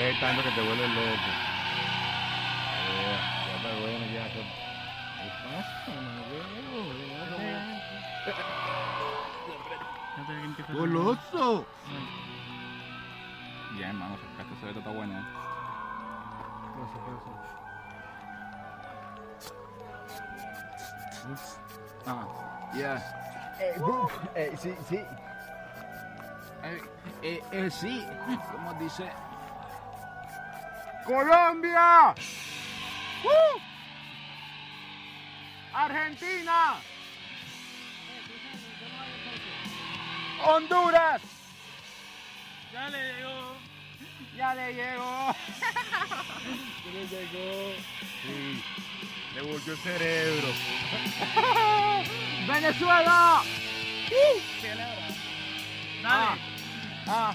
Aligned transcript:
No 0.00 0.06
le 0.06 0.12
des 0.12 0.20
tanto 0.20 0.42
que 0.42 0.50
te 0.52 0.62
vuelves 0.62 0.88
loco. 0.88 1.30
Eh, 2.88 3.18
ya 3.46 3.56
está 3.56 3.68
bueno, 3.80 4.06
ya. 4.06 4.24
¿Qué 4.32 4.40
pasa, 5.44 5.92
mamá? 5.94 6.38
¡Goloso! 10.72 11.66
Ya, 13.78 13.88
hermano, 13.88 14.16
sacaste 14.16 14.54
ese 14.54 14.66
veto, 14.66 14.78
está 14.78 14.90
bueno. 14.90 15.18
¿eh? 15.18 15.24
Ah, 22.06 22.26
ya. 22.74 22.94
Eh, 23.60 23.80
uf, 23.80 24.12
eh, 24.34 24.54
sí, 24.56 24.74
sí. 24.88 24.96
Eh, 26.62 26.82
eh, 27.22 27.42
eh, 27.52 27.70
sí, 27.70 28.06
como 28.50 28.72
dice. 28.74 29.10
¡Colombia! 31.04 32.14
¡Uh! 33.24 33.58
¡Argentina! 35.74 36.74
¡Honduras! 40.44 41.22
Ya 42.72 42.88
le 42.88 42.98
llegó. 42.98 43.56
¡Ya 44.36 44.54
le 44.54 44.74
llegó! 44.74 45.36
¡Ya 46.84 46.92
le 46.92 47.06
llegó! 47.08 47.74
Sí, 48.22 48.64
le 49.34 49.42
volvió 49.42 49.72
el 49.72 49.78
cerebro. 49.78 50.48
¡Venezuela! 52.46 53.42
Dale. 56.02 56.40
Ah, 57.06 57.34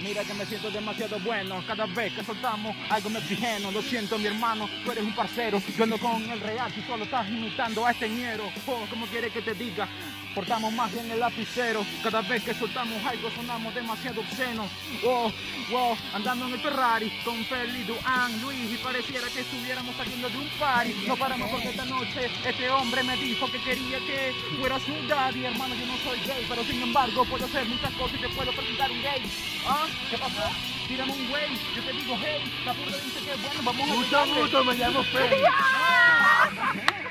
mira 0.00 0.24
que 0.24 0.34
me 0.34 0.46
siento 0.46 0.70
demasiado 0.70 1.18
bueno. 1.20 1.62
Cada 1.66 1.86
vez 1.86 2.12
que 2.12 2.24
soltamos 2.24 2.76
algo 2.90 3.10
me 3.10 3.18
oxigeno. 3.18 3.70
Lo 3.70 3.82
siento, 3.82 4.18
mi 4.18 4.26
hermano, 4.26 4.68
tú 4.84 4.92
eres 4.92 5.04
un 5.04 5.14
parcero. 5.14 5.62
Yo 5.76 5.84
ando 5.84 5.98
con 5.98 6.22
el 6.30 6.40
real, 6.40 6.72
tú 6.72 6.80
solo 6.86 7.04
estás 7.04 7.28
imitando 7.28 7.86
a 7.86 7.90
este 7.90 8.08
ñero. 8.08 8.50
Oh, 8.66 8.86
¿cómo 8.90 9.06
quieres 9.06 9.32
que 9.32 9.42
te 9.42 9.54
diga? 9.54 9.88
Portamos 10.34 10.72
más 10.72 10.92
bien 10.92 11.08
el 11.10 11.20
lapicero. 11.20 11.86
Cada 12.02 12.20
vez 12.22 12.42
que 12.42 12.54
soltamos 12.54 13.04
algo 13.04 13.30
sonamos 13.30 13.74
demasiado 13.74 14.20
obscenos. 14.20 14.68
Oh, 15.04 15.30
wow, 15.70 15.96
andando 16.12 16.48
en 16.48 16.54
el 16.54 16.60
Ferrari 16.60 17.12
con 17.24 17.44
Feli, 17.44 17.84
Duan, 17.84 18.42
Luis 18.42 18.72
y 18.72 18.76
pareciera 18.78 19.28
que 19.28 19.40
estuviéramos 19.40 19.94
saliendo 19.96 20.28
de 20.28 20.38
un 20.38 20.48
party. 20.58 20.92
No 21.06 21.16
paramos 21.16 21.48
porque 21.50 21.68
esta 21.68 21.84
noche 21.84 22.30
este 22.44 22.68
hombre 22.70 23.04
me 23.04 23.16
dijo 23.16 23.46
que 23.50 23.58
quería 23.60 23.98
que 23.98 24.34
fuera 24.58 24.80
su 24.80 24.92
daddy. 25.06 25.44
Hermano, 25.44 25.74
yo 25.76 25.86
no 25.86 25.96
soy 25.98 26.18
gay, 26.26 26.44
pero 26.48 26.64
sin 26.64 26.82
embargo 26.82 27.24
puedo 27.26 27.44
hacer 27.44 27.64
muchas 27.66 27.92
cosas 27.92 28.18
y 28.18 28.22
te 28.22 28.28
puedo 28.30 28.50
presentar 28.52 28.90
un 28.90 29.02
gay. 29.02 29.22
¿Ah? 29.76 29.88
¿Qué 30.08 30.16
pasó? 30.16 30.44
Tírame 30.86 31.10
un 31.10 31.28
güey, 31.28 31.58
yo 31.74 31.82
te 31.82 31.92
digo 31.92 32.16
hey. 32.22 32.44
La 32.64 32.72
puta 32.74 32.96
dice 32.96 33.18
que 33.18 33.34
bueno, 33.42 33.60
vamos 33.64 33.90
a 33.90 33.94
Mucho 33.94 34.24
gusto, 34.36 34.64
me 34.64 34.74
llamo 34.74 35.02
Feli. 35.02 35.42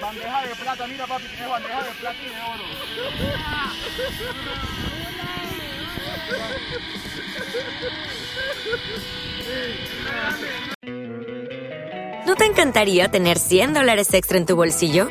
Bandeja 0.00 0.46
de 0.46 0.54
plata, 0.56 0.86
mira 0.86 1.06
papi, 1.06 1.24
tienes 1.24 1.48
bandeja 1.48 1.82
de 1.82 1.90
plata 1.92 2.18
y 2.22 2.28
de 2.28 2.40
oro. 2.40 2.64
¿No 12.26 12.34
te 12.34 12.46
encantaría 12.46 13.10
tener 13.10 13.38
100 13.38 13.74
dólares 13.74 14.14
extra 14.14 14.38
en 14.38 14.46
tu 14.46 14.56
bolsillo? 14.56 15.10